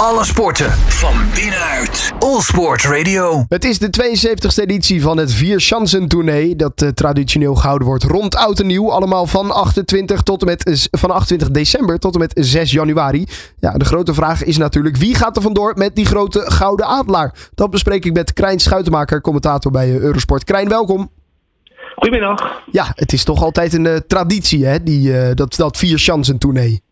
[0.00, 2.12] Alle sporten van binnenuit.
[2.18, 3.44] All Sport Radio.
[3.48, 6.56] Het is de 72e editie van het Vier Chansen tournee.
[6.56, 8.92] Dat uh, traditioneel gehouden wordt rond oud en nieuw.
[8.92, 13.26] Allemaal van 28, tot en met, van 28 december tot en met 6 januari.
[13.60, 17.34] Ja, de grote vraag is natuurlijk wie gaat er vandoor met die grote gouden adelaar?
[17.54, 20.44] Dat bespreek ik met Krijn Schuitenmaker, commentator bij uh, Eurosport.
[20.44, 21.10] Krijn, welkom.
[21.94, 22.62] Goedemiddag.
[22.70, 24.82] Ja, het is toch altijd een uh, traditie, hè?
[24.82, 26.84] Die, dat, dat Vier Chansen tournee.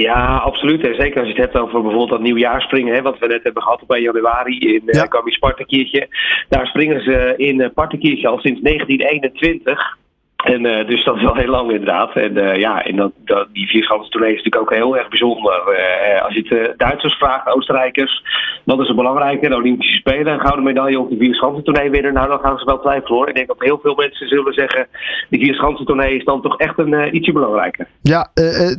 [0.00, 0.86] Ja, absoluut.
[0.86, 3.62] En zeker als je het hebt over bijvoorbeeld dat nieuwjaarspringen, hè, wat we net hebben
[3.62, 5.22] gehad op 1 januari in uh, ja.
[5.24, 6.08] Spartakiertje.
[6.48, 9.98] Daar springen ze in uh, Spartakiertje al sinds 1921.
[10.44, 12.16] En uh, dus dat is wel heel lang inderdaad.
[12.16, 15.62] En uh, ja, en dat, dat, die vierschansen tournee is natuurlijk ook heel erg bijzonder.
[15.68, 18.22] Uh, als je het Duitsers vraagt, Oostenrijkers,
[18.64, 19.50] wat is er belangrijker?
[19.50, 22.12] De Olympische Spelen, een gouden medaille of de vierschansen tournee winnen?
[22.12, 23.28] Nou, dan gaan ze wel twijfelen hoor.
[23.28, 24.86] Ik denk dat heel veel mensen zullen zeggen,
[25.30, 27.86] die vierschansen tournee is dan toch echt een ietsje belangrijker.
[28.00, 28.30] Ja,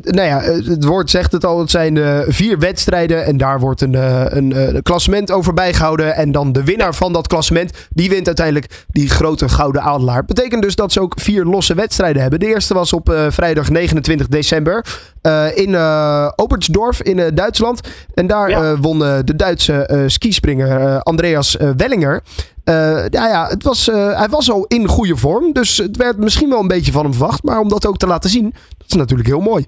[0.02, 0.40] nou ja,
[0.74, 1.98] het woord zegt het al, het zijn
[2.28, 3.94] vier wedstrijden en daar wordt een,
[4.38, 6.16] een, een klassement over bijgehouden.
[6.16, 10.26] En dan de winnaar van dat klassement, die wint uiteindelijk die grote gouden adelaar.
[10.26, 12.40] Betekent dus dat ze ook vier losse wedstrijden hebben.
[12.40, 14.86] De eerste was op uh, vrijdag 29 december
[15.22, 17.82] uh, in uh, Obertsdorf in Duitsland.
[18.14, 18.78] En daar ja.
[18.78, 22.22] won de Duitse skispringer Andreas Wellinger.
[22.64, 25.54] ja, ja, het was, hij was al in goede vorm.
[25.54, 27.44] Dus het werd misschien wel een beetje van hem verwacht.
[27.44, 29.66] Maar om dat ook te laten zien, dat is natuurlijk heel mooi.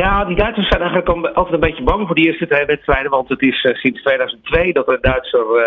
[0.00, 3.10] Ja, die Duitsers zijn eigenlijk altijd een beetje bang voor die eerste twee wedstrijden.
[3.10, 5.64] Want het is uh, sinds 2002 dat een Duitser uh,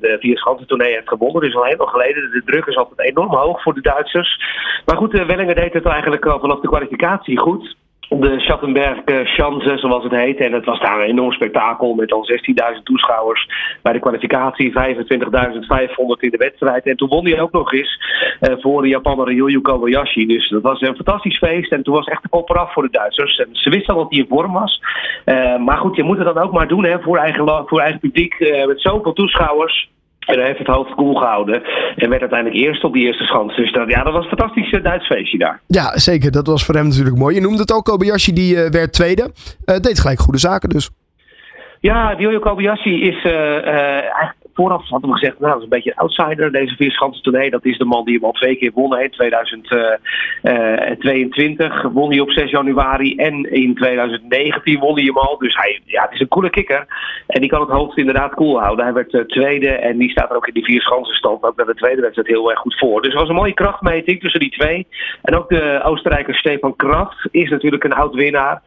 [0.00, 0.42] de vier
[0.78, 1.40] heeft gewonnen.
[1.40, 2.30] Dus al heel lang geleden.
[2.30, 4.40] De druk is altijd enorm hoog voor de Duitsers.
[4.84, 7.76] Maar goed, uh, Wellinger deed het eigenlijk al vanaf de kwalificatie goed
[8.08, 10.38] de Schattenberg Chance, zoals het heet.
[10.38, 12.26] En het was daar een enorm spektakel met al
[12.76, 13.48] 16.000 toeschouwers.
[13.82, 14.76] Bij de kwalificatie 25.500
[16.20, 16.86] in de wedstrijd.
[16.86, 18.00] En toen won hij ook nog eens
[18.40, 20.26] uh, voor de Japaner Ryoyu Kobayashi.
[20.26, 21.72] Dus dat was een fantastisch feest.
[21.72, 23.36] En toen was echt de voor de Duitsers.
[23.36, 24.80] En ze wisten al dat hij in vorm was.
[25.24, 28.00] Uh, maar goed, je moet het dan ook maar doen hè, voor, eigen, voor eigen
[28.00, 28.38] publiek.
[28.66, 29.88] Met zoveel toeschouwers.
[30.26, 31.62] En hij heeft het hoofd koel gehouden.
[31.96, 33.56] En werd uiteindelijk eerst op die eerste schans.
[33.56, 35.60] Dus dat, ja, dat was een fantastisch Duits feestje daar.
[35.66, 36.30] Ja, zeker.
[36.30, 37.34] Dat was voor hem natuurlijk mooi.
[37.34, 39.22] Je noemde het ook, Kobayashi die uh, werd tweede.
[39.22, 40.90] Uh, deed gelijk goede zaken dus.
[41.80, 45.96] Ja, Ryoyo Kobayashi is eigenlijk vooraf hadden we gezegd, nou, dat is een beetje een
[45.96, 47.50] outsider, deze vierschansen tournee.
[47.50, 48.98] Dat is de man die hem al twee keer won.
[48.98, 55.38] In 2022 won hij op 6 januari en in 2019 won hij hem al.
[55.38, 56.86] Dus hij, ja, het is een coole kikker.
[57.26, 58.84] En die kan het hoofd inderdaad cool houden.
[58.84, 61.42] Hij werd uh, tweede en die staat er ook in die vierschansenstand.
[61.42, 63.02] Ook bij de tweede wedstrijd heel erg goed voor.
[63.02, 64.86] Dus het was een mooie krachtmeting tussen die twee.
[65.22, 68.62] En ook de Oostenrijker Stefan Kraft is natuurlijk een oud winnaar.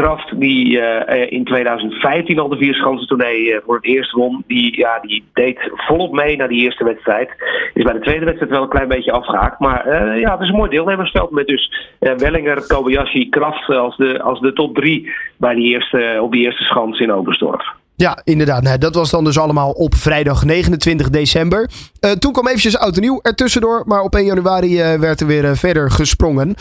[0.00, 4.76] Kraft, die uh, in 2015 al de vierschansen tournee uh, voor het eerst won, die,
[4.76, 7.30] ja, die deed volop mee naar die eerste wedstrijd.
[7.74, 9.58] Is bij de tweede wedstrijd wel een klein beetje afgehaakt.
[9.58, 14.22] Maar uh, ja, het is een mooi deelnemersveld met dus Wellinger, Kobayashi, Kraft als de,
[14.22, 17.74] als de top drie bij die eerste, op die eerste schans in Oberstdorf.
[17.96, 18.62] Ja, inderdaad.
[18.62, 21.70] Nou, dat was dan dus allemaal op vrijdag 29 december.
[22.00, 23.82] Uh, toen kwam eventjes oud en nieuw ertussendoor.
[23.86, 26.54] Maar op 1 januari uh, werd er weer uh, verder gesprongen.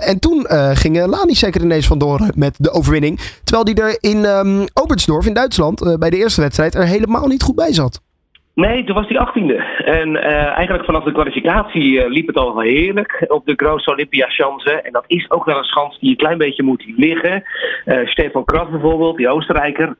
[0.00, 3.18] en toen ging Lani zeker ineens vandoor met de overwinning.
[3.44, 4.64] Terwijl die er in um,
[5.26, 8.00] in Duitsland bij de eerste wedstrijd er helemaal niet goed bij zat.
[8.54, 9.54] Nee, toen was hij achttiende.
[9.84, 10.16] En
[10.54, 14.70] eigenlijk vanaf de kwalificatie liep het al heerlijk op de Grosse Olympia Chance.
[14.70, 17.42] En dat is ook wel een schans die een klein beetje moet liggen.
[18.04, 19.96] Stefan Kraft bijvoorbeeld, die Oostenrijker,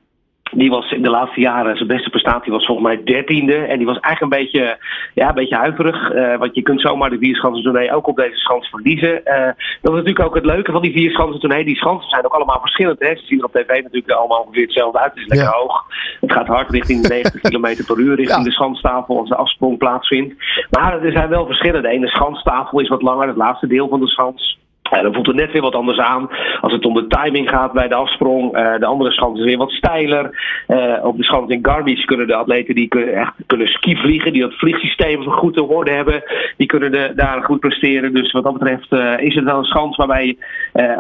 [0.53, 3.55] die was in de laatste jaren, zijn beste prestatie was volgens mij dertiende.
[3.55, 4.79] En die was eigenlijk een beetje,
[5.15, 6.13] ja, een beetje huiverig.
[6.13, 9.21] Uh, want je kunt zomaar de vierschansen tournee ook op deze schans verliezen.
[9.25, 9.45] Uh,
[9.83, 11.65] dat is natuurlijk ook het leuke van die vierschansen tournee.
[11.65, 13.01] Die schansen zijn ook allemaal verschillend.
[13.01, 13.17] Hè.
[13.17, 15.11] Ze zien er op tv natuurlijk allemaal ongeveer hetzelfde uit.
[15.11, 15.59] Het is lekker ja.
[15.59, 15.85] hoog.
[16.21, 18.15] Het gaat hard richting de 90 km per uur.
[18.15, 18.45] Richting ja.
[18.45, 20.35] de schanstafel als de afsprong plaatsvindt.
[20.71, 21.83] Maar er zijn wel verschillen.
[21.83, 23.27] De ene schanstafel is wat langer.
[23.27, 24.59] Het laatste deel van de schans.
[24.91, 26.29] Ja, dan voelt het net weer wat anders aan.
[26.61, 28.57] Als het om de timing gaat bij de afsprong.
[28.57, 30.31] Uh, de andere schans is weer wat steiler.
[30.69, 34.33] Uh, op de schans in Garmisch kunnen de atleten die kunnen echt kunnen ski vliegen.
[34.33, 36.23] Die dat vliegsysteem goed te orde hebben.
[36.57, 38.15] Die kunnen daar goed presteren.
[38.15, 40.37] Dus wat dat betreft is het wel een schans waarbij je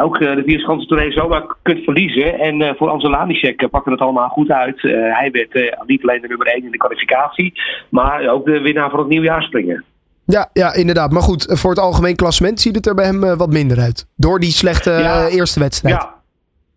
[0.00, 2.38] ook de vier schansen tournee zomaar kunt verliezen.
[2.38, 4.82] En voor Ansel Lanicek pakte het allemaal goed uit.
[4.82, 7.53] hij werd niet alleen de nummer 1 in de kwalificatie.
[7.88, 9.84] Maar ook de winnaar van het nieuwjaarspringen.
[10.26, 11.12] Ja, ja, inderdaad.
[11.12, 14.06] Maar goed, voor het algemeen klassement ziet het er bij hem uh, wat minder uit.
[14.16, 15.94] Door die slechte ja, uh, eerste wedstrijd.
[15.94, 16.16] Ja,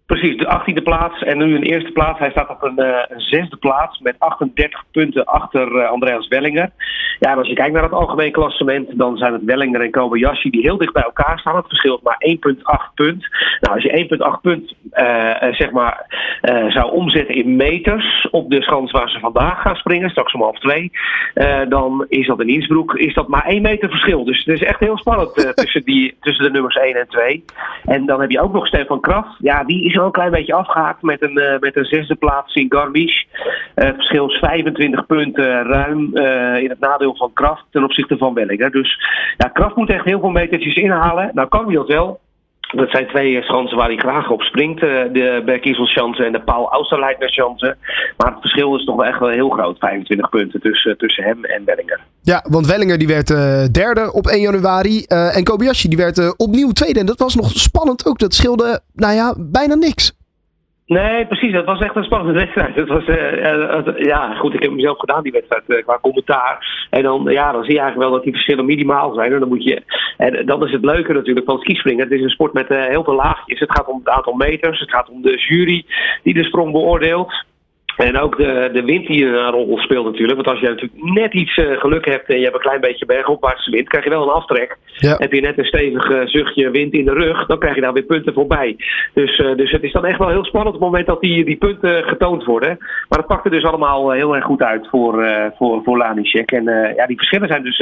[0.10, 2.20] Precies, de 18e plaats en nu een eerste plaats.
[2.20, 6.70] Hij staat op een, een zesde plaats met 38 punten achter uh, Andreas Wellinger.
[7.20, 10.50] Ja, en als je kijkt naar het algemeen klassement, dan zijn het Wellinger en Kobayashi
[10.50, 11.56] die heel dicht bij elkaar staan.
[11.56, 13.28] Het verschilt maar 1,8 punt.
[13.60, 16.06] Nou, als je 1,8 punt uh, zeg maar,
[16.70, 20.60] zou omzetten in meters op de schans waar ze vandaag gaan springen, straks om half
[20.60, 20.92] twee,
[21.68, 24.24] dan is dat in Innsbruck is dat maar 1 meter verschil.
[24.24, 27.44] Dus het is echt heel spannend tussen, die, tussen de nummers 1 en 2.
[27.84, 29.36] En dan heb je ook nog Stefan Kraft.
[29.40, 32.56] Ja, die is wel een klein beetje afgehaakt met een, uh, met een zesde plaats
[32.56, 33.28] in Garmisch.
[33.76, 36.18] het verschil is 25 punten ruim
[36.58, 38.72] in het nadeel van Kraft ten opzichte van Wellinger.
[38.72, 39.00] Dus
[39.38, 41.32] ja, Kraft moet echt heel veel metertjes inhalen.
[41.34, 42.20] Nou kan hij dat wel.
[42.76, 44.80] Dat zijn twee schansen waar hij graag op springt.
[44.80, 47.78] De Berkieselschansen en de Paul Austerleitner chansen.
[48.18, 49.78] Maar het verschil is toch wel echt wel heel groot.
[49.78, 52.00] 25 punten tussen, tussen hem en Wellinger.
[52.22, 55.04] Ja, want Wellinger die werd uh, derde op 1 januari.
[55.04, 57.00] En Kobayashi die werd opnieuw tweede.
[57.00, 58.20] En dat was nog spannend ook.
[58.20, 60.19] Dat scheelde, nou ja, bijna niks.
[60.90, 61.54] Nee, precies.
[61.54, 62.76] Dat was echt een spannende wedstrijd.
[62.76, 63.06] Dat was,
[63.98, 66.88] ja, goed, ik heb hem zelf gedaan, die wedstrijd, qua commentaar.
[66.90, 69.34] En dan, ja, dan zie je eigenlijk wel dat die verschillen minimaal zijn.
[69.34, 69.84] En dan moet je,
[70.18, 72.04] en dat is het leuke natuurlijk van skispringen.
[72.04, 73.60] Het is een sport met heel veel laagjes.
[73.60, 74.80] Het gaat om het aantal meters.
[74.80, 75.86] Het gaat om de jury
[76.24, 77.34] die de sprong beoordeelt.
[77.98, 80.36] En ook de, de wind die een rol speelt natuurlijk.
[80.36, 83.06] Want als je natuurlijk net iets uh, geluk hebt en je hebt een klein beetje
[83.06, 84.78] bergopwaartse wind, krijg je wel een aftrek.
[84.86, 85.16] Ja.
[85.18, 87.94] Heb je net een stevig uh, zuchtje wind in de rug, dan krijg je daar
[87.94, 88.76] weer punten voorbij.
[89.14, 91.46] Dus, uh, dus het is dan echt wel heel spannend op het moment dat die,
[91.46, 92.78] die punten getoond worden.
[92.80, 95.26] Maar het pakt er dus allemaal heel erg goed uit voor,
[95.58, 95.98] voor, voor.
[96.00, 96.64] En
[96.96, 97.78] ja, die verschillen zijn dus,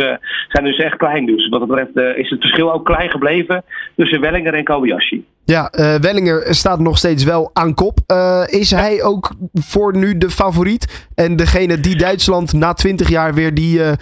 [0.48, 1.26] zijn dus echt klein.
[1.26, 3.64] Dus wat dat betreft is het verschil ook klein gebleven
[3.96, 5.26] tussen Wellinger en Kobayashi.
[5.48, 5.72] Ja,
[6.02, 8.00] Wellinger staat nog steeds wel aan kop.
[8.46, 11.06] is hij ook voor nu de favoriet.
[11.16, 13.94] En degene die Duitsland na 20 jaar weer die uh,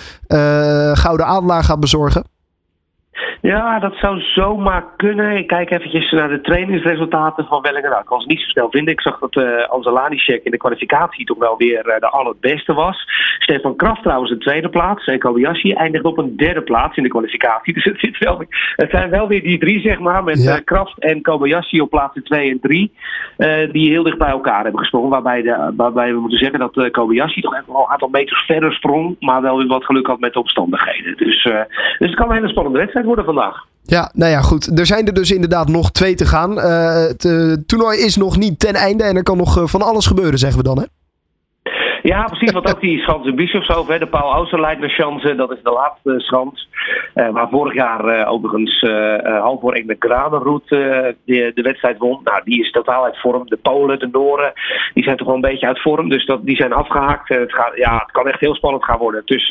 [0.93, 2.23] gouden adelaar gaat bezorgen?
[3.45, 5.37] Ja, dat zou zomaar kunnen.
[5.37, 7.89] Ik kijk eventjes naar de trainingsresultaten van Wellinger.
[7.89, 8.93] Nou, ik kan ze niet zo snel vinden.
[8.93, 9.43] Ik zag dat uh,
[10.43, 13.07] in de kwalificatie toch wel weer uh, de allerbeste was.
[13.39, 15.05] Stefan Kraft trouwens een tweede plaats.
[15.05, 17.73] En Kobayashi eindigt op een derde plaats in de kwalificatie.
[17.73, 18.43] Dus het, zit wel,
[18.75, 20.23] het zijn wel weer die drie, zeg maar.
[20.23, 20.55] Met ja.
[20.55, 22.91] uh, Kraft en Kobayashi op plaatsen 2 en 3.
[23.71, 25.09] die heel dicht bij elkaar hebben gesprongen.
[25.09, 28.73] Waarbij, de, waarbij we moeten zeggen dat Kobayashi toch echt wel een aantal meters verder
[28.73, 29.15] sprong.
[29.19, 31.17] Maar wel weer wat geluk had met de omstandigheden.
[31.17, 33.25] Dus, dus het kan een hele spannende wedstrijd worden
[33.83, 34.79] Ja, nou ja, goed.
[34.79, 36.57] Er zijn er dus inderdaad nog twee te gaan.
[36.57, 37.19] Uh, het
[37.67, 40.63] toernooi is nog niet ten einde en er kan nog van alles gebeuren, zeggen we
[40.63, 40.85] dan, hè?
[42.05, 42.51] Ja, precies.
[42.51, 46.69] Want ook die Schanse Bischofshoofd, de Paul Austerleitner Schansen, dat is de laatste schans.
[47.15, 52.19] Uh, waar vorig jaar uh, overigens uh, half voor de Granerroute de, de wedstrijd won.
[52.23, 53.47] Nou, die is totaal uit vorm.
[53.47, 54.53] De Polen, de Noren,
[54.93, 56.09] die zijn toch wel een beetje uit vorm.
[56.09, 57.29] Dus dat, die zijn afgehaakt.
[57.29, 59.21] het, gaat, ja, het kan echt heel spannend gaan worden.
[59.25, 59.47] Dus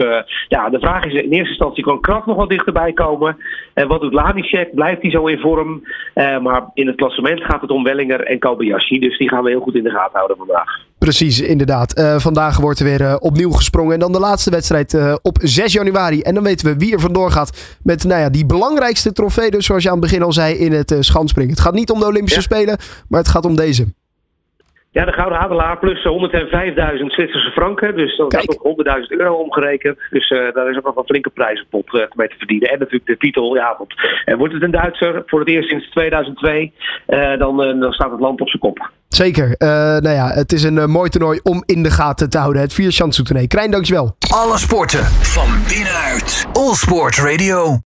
[0.49, 3.37] ja, de vraag is in eerste instantie, kan Kraft nog wat dichterbij komen?
[3.75, 4.75] En wat doet Lanišek?
[4.75, 5.83] Blijft hij zo in vorm?
[6.15, 8.99] maar in het klassement gaat het om Wellinger en Kobayashi.
[8.99, 10.83] Dus die gaan we heel goed in de gaten houden vandaag.
[11.05, 12.03] Precies, inderdaad.
[12.17, 13.93] vandaag wordt er weer opnieuw gesprongen.
[13.93, 16.21] En dan de laatste wedstrijd op 6 januari.
[16.21, 19.51] En dan weten we wie er vandoor gaat met nou ja, die belangrijkste trofee.
[19.51, 21.51] Dus zoals je aan het begin al zei in het schanspringen.
[21.51, 22.79] Het gaat niet om de Olympische Spelen,
[23.09, 23.87] maar het gaat om deze.
[24.94, 27.96] Ja, de Gouden Adelaar plus 105.000 Zwitserse franken.
[27.96, 29.99] Dus dat is nog 100.000 euro omgerekend.
[30.11, 32.69] Dus uh, daar is ook nog een flinke prijzenpot uh, mee te verdienen.
[32.69, 33.55] En natuurlijk de titel.
[33.55, 33.94] Ja, want,
[34.26, 36.73] uh, wordt het een Duitser voor het eerst sinds 2002,
[37.38, 38.91] dan, dan staat het land op zijn kop.
[39.08, 39.55] Zeker.
[39.58, 42.62] nou ja, het is een mooi toernooi om in de gaten te houden.
[42.62, 43.47] Het vier toernooi.
[43.47, 44.17] Krijn, dankjewel.
[44.35, 46.47] Alle sporten van binnenuit.
[46.52, 47.81] All Sport Radio.